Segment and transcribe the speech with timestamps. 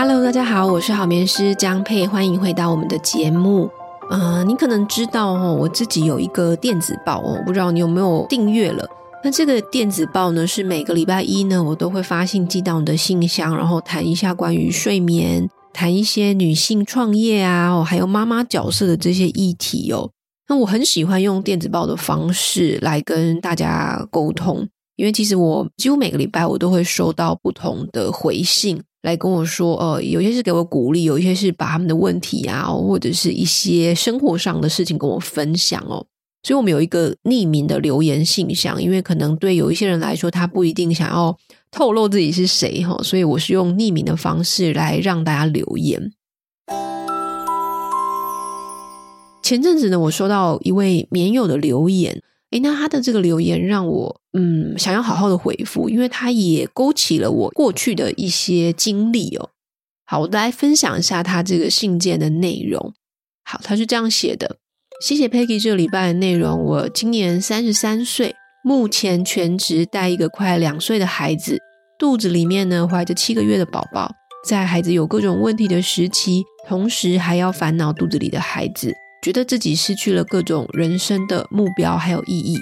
[0.00, 3.68] Hello，大家好，我是好眠师江佩，欢迎回到我们的节目。
[4.10, 8.88] 嗯、你可能知道哦，我自己有一个电子报哦，不知道你有没有订阅了？
[9.24, 20.08] 那这个电子报呢，是每个礼拜一呢，我都会发信寄到你的信箱，然后谈一下关于睡眠，谈一些女性创业啊，哦，还有妈妈角色的这些议题哦。
[20.48, 28.80] 那我很喜欢用电子报的方式来跟大家沟通，因为其实我几乎每个礼拜我都会收到不同的回信。
[29.02, 36.04] 来跟我说，呃，有些是给我鼓励，有一些是把他们的问题啊，或者是一些生活上的事情跟我分享哦。
[36.42, 41.36] 所以我们有一个匿名的留言信箱，因为可能对有一些人来说，他不一定想要
[41.70, 46.12] 透露自己是谁哈，所以我是用匿名的方式来让大家留言。
[49.42, 52.22] 前阵子呢，我收到一位棉友的留言。
[52.50, 59.50] 诶，那他的这个留言让我嗯想要好好的回复，因为他也勾起了我过去的一些经历哦。
[60.06, 62.94] 好，我来分享一下他这个信件的内容。
[63.44, 64.56] 好，他是这样写的：
[65.02, 66.64] 谢谢 Peggy 这个礼拜的内容。
[66.64, 68.34] 我今年三十三岁，
[68.64, 71.58] 目前全职带一个快两岁的孩子，
[71.98, 74.10] 肚子里面呢怀着七个月的宝宝，
[74.46, 78.94] 在孩子有各种问题的时期，同时还要烦恼肚子里的孩子。
[79.22, 82.58] 觉得自己失去了各种人生的目标还有意义，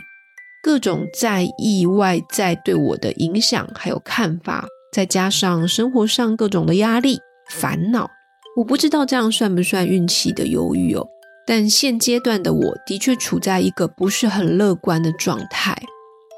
[0.63, 7.19] 各种在意外在对我的影响还有看法，再加上生活上各种的压力
[7.51, 8.11] 烦恼，
[8.57, 11.07] 我不知道这样算不算运气的忧郁哦。
[11.47, 15.81] 但现阶段的我的确处在一个不是很乐观的状态。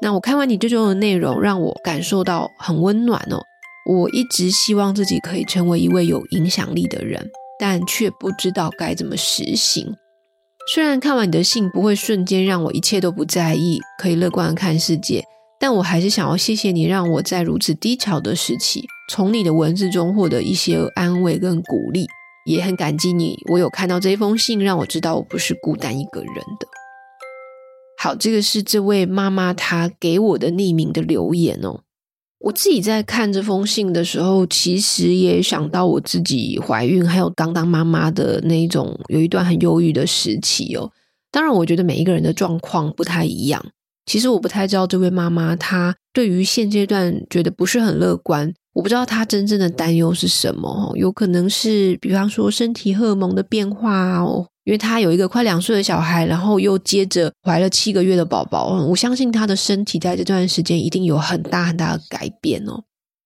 [0.01, 3.41] 那我看完你这周的内容，让我感受到很温暖哦。
[3.89, 9.95] 我一直希望自己可以成为一位有影响力的人，但却不知道该怎么实行。
[10.71, 15.23] 虽然看完你的信不会瞬间让我一切都不在意，可以乐观的看世界，
[15.59, 22.05] 但我还是想要谢谢你，让我在如此低潮的时期，从你的文字中获得一些安慰跟鼓励，
[22.45, 26.67] 也很感激你，我有看到这封信，让我知道我不是孤单一个人的。
[27.97, 31.81] 好，这个是这位妈妈她给我的匿名的留言哦。
[32.39, 40.89] 我自己在看这封信的时候，其实也想到我自己怀孕，还有刚当妈妈的那一种，有一段很忧郁的时期哦。
[41.31, 43.63] 当然，我觉得每一个人的状况不太一样。
[44.05, 50.93] 其实我不太知道这位妈妈她对于现阶段觉得不是很乐观，我不知道她真正的担忧是什么。
[50.95, 54.47] 有可能是比方说身体荷尔蒙的变化哦。
[54.69, 62.83] 因为她有一个快两岁的小孩，然后又接着怀了七个月的宝宝，我相信她的身体在这段时间一定有很大很大的改变哦。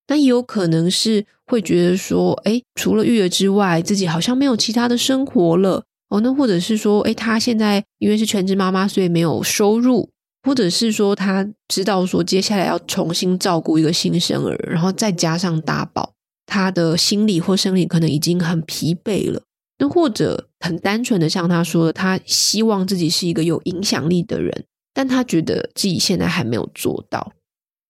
[0.07, 6.21] 那也有可能是会觉得说，诶，除了育儿之外，自己好像没有其他的生活了哦。
[6.21, 10.09] 那或者是说，诶，她现在因为是全职妈妈，所以没有收入，
[10.43, 16.13] 或者是说她知道说接下来要重新照顾一个新生儿，然后再加上大宝，
[16.45, 19.41] 她的心理或生理可能已经很疲惫了。
[19.79, 24.63] 那或者很单纯的像他说，他希望自己是一个有影响力的人，
[24.93, 27.33] 但他觉得自己现在还没有做到。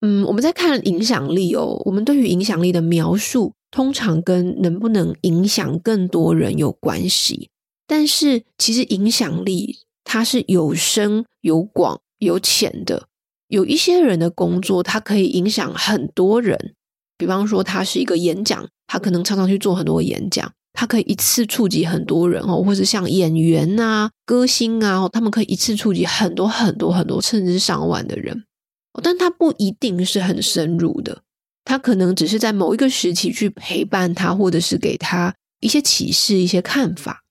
[0.02, 7.52] 嗯，我们在看影响力哦，我们对于影响力的描述通常跟能不能影响更多人有关系。
[7.86, 13.08] 但是其实影响力它是有深有广有浅的，
[13.50, 16.74] 有一些人的工作它可以影响很多人，
[17.18, 20.52] 比方说他是一个演讲，他可能常常去做很多演讲。
[20.84, 28.44] 他可以一次触及很多人哦，或者像演员啊、歌星啊，他们可以一次触及很多很多很多，甚至上万的人。
[29.02, 31.22] 但他不一定是很深入的，
[31.64, 37.22] 他可能只是在某一个时期去陪伴他，或者是给他一些启示、一些看法。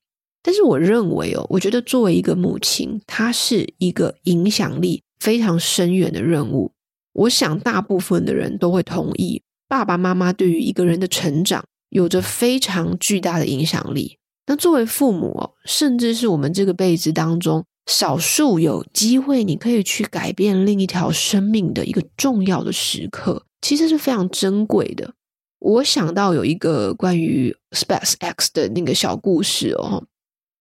[0.43, 6.73] 但是我认为哦，我觉得作为一个母亲，她是一个影响力非常深远的任务。
[7.13, 11.63] 我想大部分的人都会同意，爸爸妈妈对于一个人的成长。
[11.93, 14.19] 有着非常巨大的影响力。
[14.47, 25.13] 那作为父母哦，甚至是我们这个辈子当中少数有机会你可以去改变另一条生命的一个重要的时刻，其实是非常珍贵的。
[25.59, 30.03] 我想到有一个关于 SpaceX 的那个小故事哦，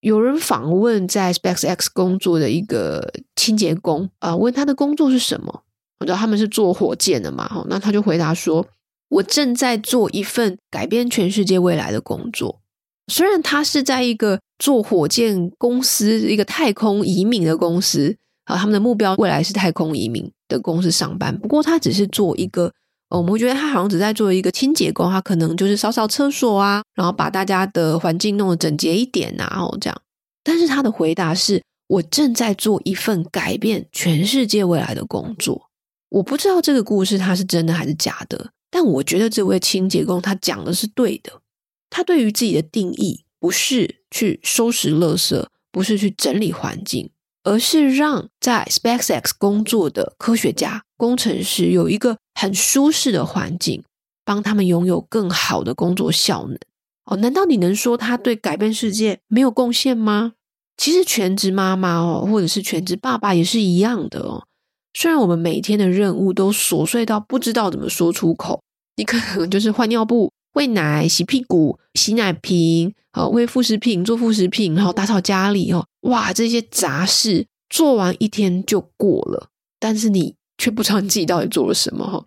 [0.02, 5.64] 有人访问在 SpaceX 工作的一个清洁工啊，问他的工作是什么？
[6.00, 8.68] 我知道他们是做火箭的嘛，哈，那他就回答说。
[9.12, 12.62] 我正在做一份改变全世界未来的工作，
[13.08, 18.16] 虽然他是在一个做火箭公司、一个太空移民的公司
[18.46, 21.38] 啊，他们的目标未来是太空移民的公司上班。
[21.38, 22.72] 不过他只是做一个，
[23.10, 30.02] 我们觉得他好像只在做一个清洁工，他可能就是扫扫厕所啊，然后把大家的环境弄得整洁一点啊，然后这样。
[30.42, 35.70] 但是他的回答是：我正在做一份改变全世界未来的工作。
[36.10, 38.52] 我不知道这个故事它是真的还是假的。
[38.72, 41.42] 但我觉得这位清洁工他讲的是对的，
[41.90, 47.12] 他对于自己的定义不是去收拾垃圾，不是去整理环境，
[47.44, 53.84] 而是让在 SpaceX 工作的科学家、工程师有一个很舒适的环境，
[54.24, 56.58] 帮他们拥有更好的工作效能。
[57.06, 60.34] 哦，难道你能说他对改变世界没有贡献吗？
[60.78, 64.48] 其实全职妈妈哦，或者是全职爸爸也是一样的哦。
[64.94, 68.62] 虽然我们每天的任务都琐碎到不知道怎么说出口，
[68.98, 70.32] 你可能就是换尿布。
[70.54, 79.48] 喂奶、洗屁股、洗奶瓶，啊喂副食品、做副食品，然后打扫家里哦，哇，这些杂事做完一天就过了，
[79.80, 82.26] 但是你却不知道你自己到底做了什么哈。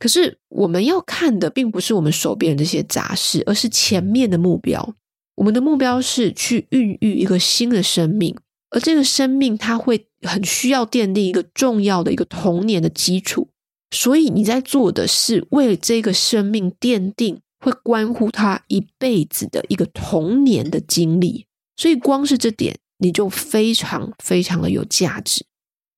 [0.00, 4.96] 可是我们要看的并不是我们手边的这些杂事，而是前面的目标。
[5.36, 8.36] 我们的目标是去孕育一个新的生命，
[8.70, 13.48] 而这个生命它会很需要奠定一个重要的一个童年的基础。
[13.90, 17.40] 所以你在做的是为这个生命奠定。
[17.62, 21.44] 会关乎他一辈子的一个童年的经历，
[21.76, 25.44] 所以光是这点你就非常非常的有价值。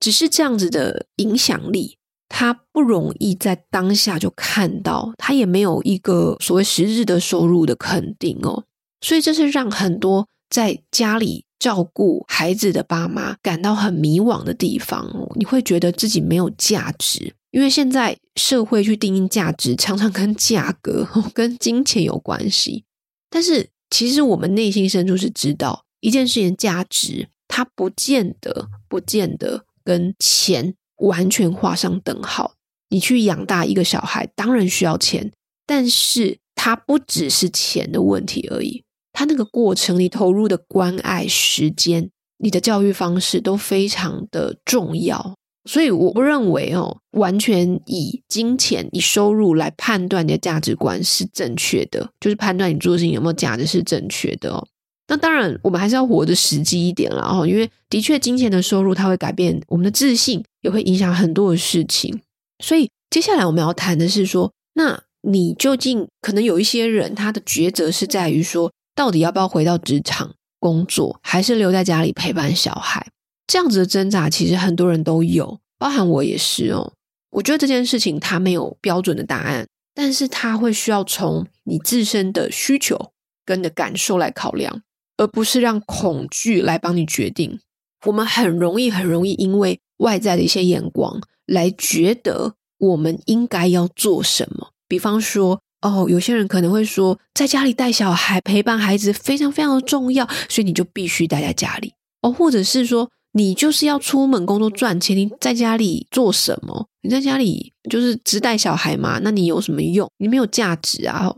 [0.01, 1.99] 只是这样子的影响力，
[2.29, 8.65] 他不容易在当下就看到，他也没有一个所谓实质的收入的肯定哦。
[9.01, 15.09] 所以这是让很多在家里照顾孩子的爸妈感到很迷惘的地方。
[15.37, 17.35] 你会觉得自己没有价值。
[17.53, 22.85] 因为现在社会去定义价值，常常跟价格、 跟金钱有关系。
[23.31, 32.55] 但是，其实我们内心深处是知道，一件事情的价值，它不见得、不见得跟钱完全画上等号。
[32.89, 35.31] 你去养大一个小孩，当然需要钱，
[35.65, 38.83] 但是它不只是钱的问题而已。
[39.23, 45.37] 他那个过程，你投入的关爱、时间、你的教育方式都非常的重要。
[45.65, 54.67] 所以我不认为哦，完全以金钱、以收入来判断你的价值观是正确的，就是判断你做的事情有没有价值是正确的哦。
[55.07, 62.21] 那当然，我们还是要活得实际一点了哦，因为的确金钱的收入它会改变我们的自信，也会影响很多的事情。
[62.59, 73.09] 所以接下来我们要谈的是说，那你究竟可能有一些人他的抉择是在于说，到底要不要回到职场工作，还是留在家里陪伴小孩？
[73.47, 76.93] 这样子的挣扎，其实很多人都有，包含我也是哦。
[77.31, 83.13] 我觉得这件事情它没有标准的答案，但是它会需要从你自身的需求
[83.45, 84.83] 跟你的感受来考量，
[85.17, 87.61] 而不是让恐惧来帮你决定。
[88.07, 94.73] 我们很容易、很容易因为外在的一些眼光来觉得我们应该要做什么。
[94.87, 101.93] 比方说，哦，有些人可能会说，在家里带小孩、陪伴孩子非常非常的重要，所以你就必须待在家里
[102.23, 103.11] 哦，或者是说。
[103.35, 106.87] 你就是要出门工作赚钱，你在家里做什么？
[107.01, 109.19] 你在家里就是只带小孩嘛？
[109.23, 110.07] 那你有什么用？
[110.19, 111.35] 你没有价值啊！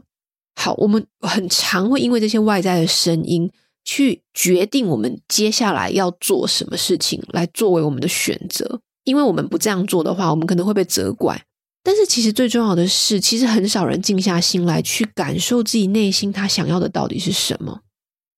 [0.57, 3.49] 好，我们很常会因为这些外在的声音
[3.85, 8.81] 去决定我们接下来要做什么事情，来作为我们的选择。
[9.05, 11.41] 因为我们不这样做的话，我们可能会被责怪。
[11.85, 17.83] 但是其实最重要的是，其实很少人静下心来去感受自己内心他想要的到底是什么。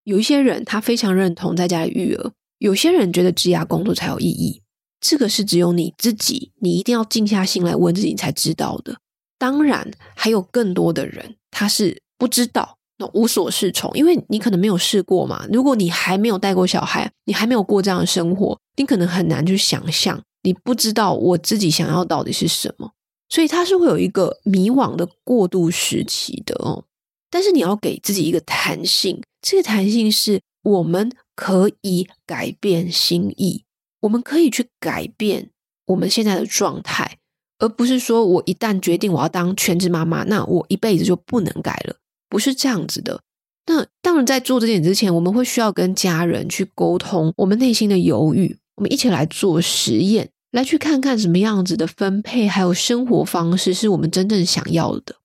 [0.05, 2.33] 有一些人他非常认同在家里育儿。
[2.59, 4.63] 有些人觉得职涯工作才有意义，
[5.01, 8.97] 这个是只有你自己，你一定要静下心来问自己才知道的。
[9.39, 15.47] 当然，还有更多的人他是不知道，那无所适从，因为你可能没有试过嘛。
[15.53, 22.93] 如果你还没有带过小孩，你还没有过这样的生活，你可能很难去想象，你不知道我自己想要到底是什么，
[23.29, 26.85] 所以它是会有一个迷惘的过渡时期的哦。
[27.31, 31.11] 但是你要给自己一个弹性，这个弹性是我们。
[31.37, 33.65] 可以改变心意，
[34.01, 35.51] 我们可以去改变
[35.85, 37.19] 我们现在的状态，
[37.59, 41.97] 而不是说我一旦决定我要当全职妈妈，那我一辈子就不能改了，
[42.31, 43.21] 不是这样子的。
[43.67, 55.17] 那当然，在做这点之前，我们会需要跟家人去沟通我们内心的犹豫，我们一起来做实验，来去看看什么样子的分配还有生活方式是我们真正想要的。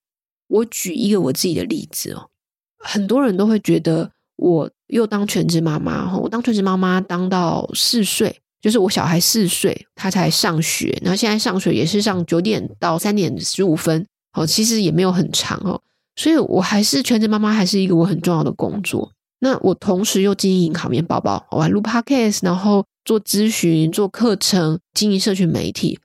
[0.47, 2.29] 我举一个我自己的例子哦，
[2.77, 4.11] 很多人都会觉得。
[4.37, 15.79] 我又当全职妈妈哈，我当全职妈妈当到四岁，就是我小孩四岁，他才上学，然后现在上学也是上九点到三点十五分，哦，其实也没有很长哦，
[16.15, 19.11] 所以我还是全职妈妈，还是一个我很重要的工作。
[19.43, 25.99] 那我同时又经营烤面包包，我还录 podcast，然后做咨询、做课程、经营社群媒体，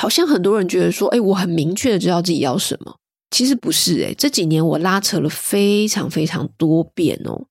[0.00, 2.96] 好像很多人觉得说，哎，我很明确的知道自己要什么，
[3.30, 7.44] 其实不是诶，这几年我拉扯了非常非常多遍哦。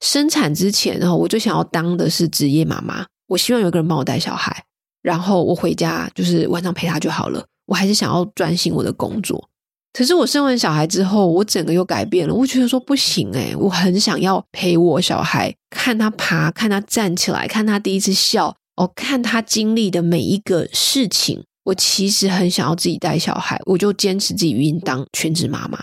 [0.00, 3.06] 生产之前，然后我最想要当的是职业妈妈。
[3.28, 4.64] 我希望有个人帮我带小孩，
[5.02, 7.44] 然后我回家就是晚上陪他就好了。
[7.64, 9.48] 我还是想要专心我的工作。
[9.96, 12.34] 可是我生完小孩之后，我整个又改变了。
[12.34, 21.42] 我觉得说不行诶，我很想要陪我小孩，看他爬，看他站起来，看他第一次笑，哦，看他经历的每一个事情。
[21.64, 25.82] 我其实很想要自己带小孩，我就坚持自己愿意当全职妈妈。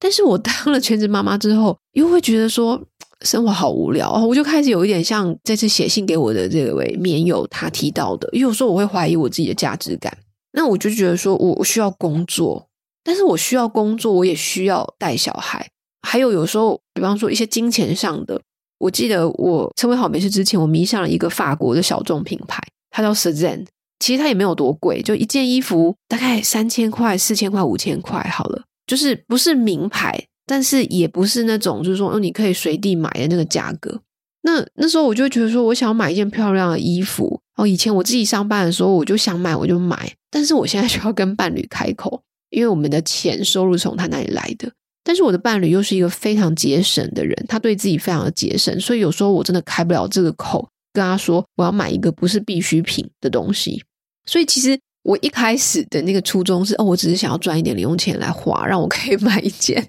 [0.00, 2.82] 但是我当了全职妈妈之后，又会觉得说
[3.20, 10.16] 生活好无聊，我就开始有一点像这次写信给我的这位棉友他提到的，因为有时候我会怀疑我自己的价值感。
[10.54, 12.66] 那我就觉得说我需要工作。
[13.04, 15.68] 但是我需要工作，我也需要带小孩，
[16.02, 18.40] 还有有时候，比方说一些金钱上的。
[18.78, 23.64] 我记得我成为好美食之前，我迷上了一个法国的小众品牌，它叫 Sezane。
[24.00, 34.00] 其实它也没有多贵，就一件衣服大概三千块、四千块、五千块好了，就是不是名牌，但是也不是那种就是说你可以随地买的那个价格。
[34.42, 37.40] 那那时候我就觉得说，我想买一件漂亮的衣服。
[37.54, 42.22] 哦，以前我自己上班的时候，我就想买我就买，但是我现在 需要跟伴侣开口。
[42.52, 44.70] 因为我们的钱收入从他那里来的，
[45.02, 53.82] 但是我的伴侣又是一个非常节省的人，他对自己非常的节省，所以有时候我真的开不了这个口，跟他说我要买一个不是必需品的东西。
[54.26, 59.84] 所以其实我一开始的那个初衷是，哦，我只是想要赚一点零用钱来花，让我可以 买一件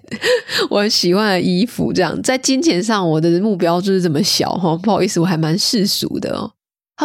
[0.70, 1.92] 我很喜欢的衣服。
[1.92, 6.50] 这样在金钱上，我的目标就是这么小哈，不好意思，我还蛮世俗的哦。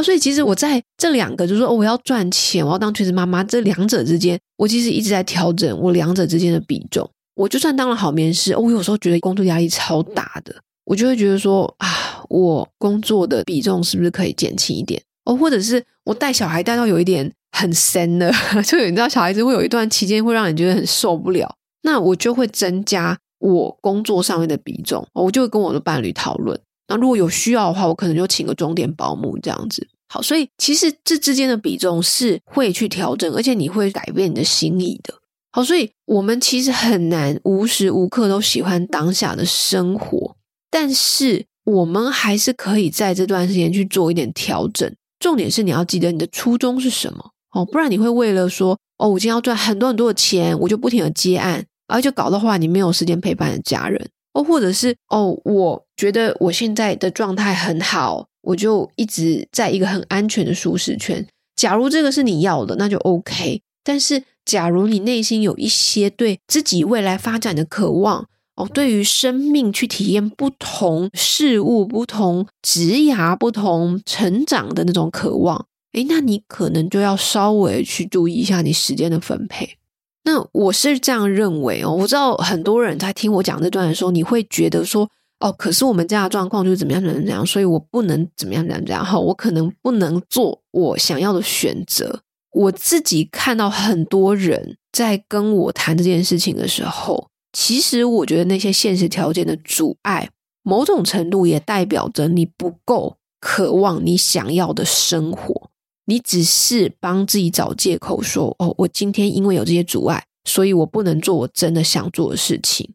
[0.02, 7.10] 所以其实我在这两个，就是说，哦，我要赚钱，我要当全职妈妈，这两者之间，我其实一直在调整我两者之间的比重。
[7.36, 10.54] 我就算当了好面试，我有时候觉得工作压力超大的，
[10.86, 15.02] 我就会觉得说啊，我工作的比重是不是可以减轻一点？
[15.26, 18.32] 哦，或者是我带小孩带到有一点很深的，
[18.66, 26.60] 就你知道，小孩子会有一段期间会让你觉得很受不了，那我就会增加我工作上面的比重，我就会跟我的伴侣讨论。
[26.90, 29.88] 那如果有需要的话，我可能就请个钟点保姆这样子。
[30.10, 35.14] 好，所以其实这之间的比重是会去调整，而且你会改变你的心意的。
[35.52, 40.36] 好，所以我们其实很难无时无刻都喜欢当下的生活，
[40.72, 44.92] 但是我们还是可以在这段时间去做一点调整。
[45.20, 54.10] 重点是你要记得你的初衷是什么哦，不然你会为了说哦，我今天要赚很多很多的钱，我就不停的接案，而且搞的话，你没有时间陪伴的家人。
[54.34, 61.28] 哦，或者是哦，我觉得我现在的状态很好，我就一直在一个很安全的舒适圈。
[61.58, 63.62] 假如这个是你要的，那就 OK。
[63.84, 68.26] 但是，假如你内心有一些对自己未来发展的渴望，
[68.56, 79.78] 哦，对于生命去体验不同事物、不同职涯、不同成长的那种渴望，诶，那你可能就要稍微去注意一下你时间的分配。
[80.24, 92.22] 那我是这样认为哦，我知道很多人在听我讲这段的时候，你会觉得说，哦，可是我们家的状况就是怎么样怎么样怎样，所以我不能怎么样怎样怎样，哈，我可能不能做我想要的选择。
[92.52, 100.30] 我自己看到很多人在跟我谈这件事情的时候，其实我觉得那些现实条件的阻碍，
[100.64, 105.70] 某种程度也代表着你不够渴望你想要的生活。
[106.06, 112.92] 你只是帮自己找借口说：“哦，我今天因为有这些阻碍，所以我不能做我真的想做的事情。”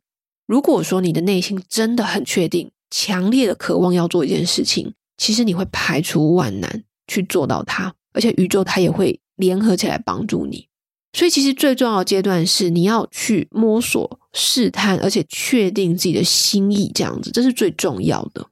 [0.46, 10.68] 如果说你的内心真的很确定、强烈的渴望要做一件事情，其实你会排除万难去做到它，而且宇宙它也会联合起来帮助你。
[11.12, 18.48] 所以，其实最重要的阶段是你要去摸索、试探，而且确定自己的心意，这样子，这是最重要的。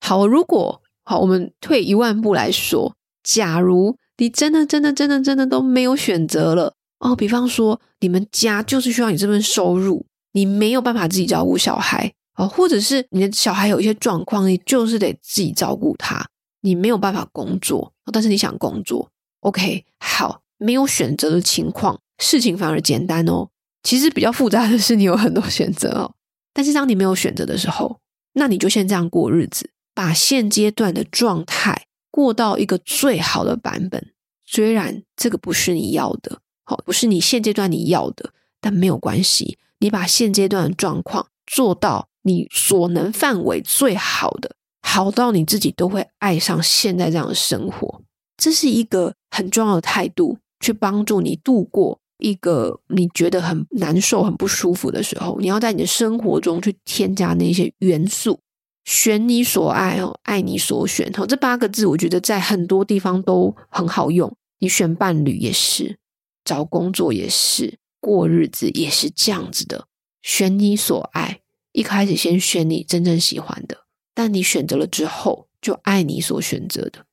[0.00, 2.94] 好，如果好，我们退一万步来说。
[3.24, 16.28] 假如你真的、真的、真的、真的都没有选择了哦，比方说你们家就是需要你这份收入，你没有办法自己照顾小孩哦，或者是你的小孩有一些状况，你就是得自己照顾他，
[16.60, 23.48] 你没有办法工作，但是你想工作，OK，好，没有选择的情况，事情反而简单哦。
[23.82, 26.12] 其实比较复杂的是你有很多选择哦，
[26.52, 28.00] 但是当你没有选择的时候，
[28.34, 31.86] 那你就先这样过日子，把现阶段的状态。
[32.10, 34.12] 过到一个最好的版本，
[34.44, 39.58] 虽然这个不是你要的，好，不是你现阶段你要的，但没有关系。
[39.86, 48.02] 你把现阶段的状况做到你所能范围最好的，好到你自己都会爱上现在这样的生活。
[48.36, 55.38] 这是一个很重要的态度，去帮助你度过一个你觉得很难受、很不舒服的时候。
[55.38, 58.40] 你要在你的生活中去添加那些元素。
[58.84, 64.36] 选你所爱哦，爱你所选哦，这八个字我觉得在很多地方都很好用。
[64.58, 65.96] 你选伴侣也是，
[66.44, 69.86] 找工作也是，过日子也是这样子的。
[70.22, 71.40] 选你所爱，
[71.72, 73.78] 一开始先选你真正喜欢的，
[74.14, 77.04] 但你选择了之后，就爱你所选择的。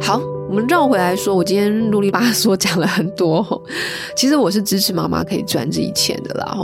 [0.00, 0.20] 好。
[0.46, 3.60] 我们绕回来说，我今天啰里吧嗦讲了很多，
[4.14, 6.56] 其实我是支持妈妈可以赚自己钱的啦，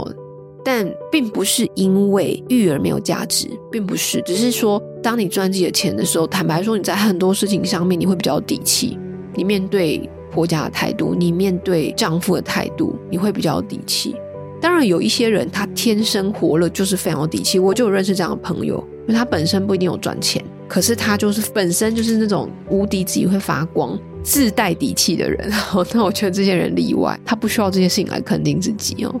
[0.63, 8.97] 但并不是因为育儿没有价值，并不是，只是说当你赚自己的钱的时候，坦白说你在很多事情上面你会比较底气，
[9.35, 14.15] 你面对婆家的态度，你面对丈夫的态度，你会比较有底气。
[14.61, 20.43] 当然有一些人他天生活了就是非常有底气，我就有认识这样的朋友，因为他本身不一定有赚钱。
[20.67, 25.51] 可是他就是本身就是那种无敌自己会发光、自带底气的人，
[25.93, 29.13] 那我觉得这些人例外，他不需要这些事情来肯定自己哦。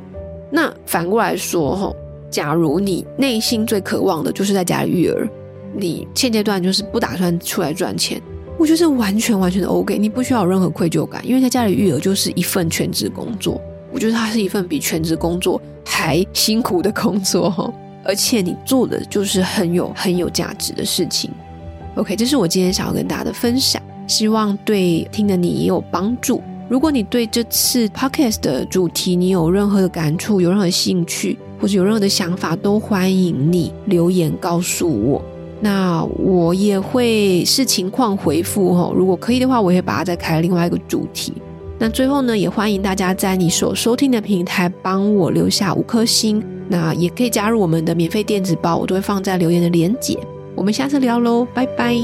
[0.49, 1.93] 那反过来说，
[2.29, 5.27] 假如你内心最渴望的就是在家里育儿，
[5.75, 8.21] 你现阶段就是不打算出来赚钱，
[8.61, 13.59] 我觉得是完全完全的 OK，你不需要有任何愧疚感，因为在家里育儿就是一份全职工作，
[13.91, 17.73] 我觉得它是一份比全职工作还辛苦的工作。
[18.03, 21.31] 而且你做的就是很有很有价值的事情
[21.95, 26.39] ，OK，这是我今天想要跟大家的分享，希望对听的你也有帮助。
[26.69, 35.19] 如果你对这次 Podcast 的主题你有任何的感触，有任何兴趣，或者有任何的想法，都欢迎你留言告诉我。
[35.61, 38.91] 那我也会视情况回复哦。
[38.95, 41.33] 如果可以的话，我会把它再开另外一个主题。
[41.77, 46.43] 那最后呢，也欢迎大家在你所收听的平台帮我留下五颗星。
[46.67, 50.17] 那也可以加入我们的免费电子报，我都会放在留言的连结。
[50.55, 51.95] 我们下次聊喽，拜拜。